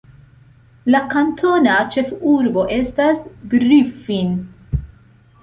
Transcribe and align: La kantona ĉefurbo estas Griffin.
La 0.95 1.01
kantona 1.11 1.75
ĉefurbo 1.97 2.65
estas 2.79 3.21
Griffin. 3.53 4.35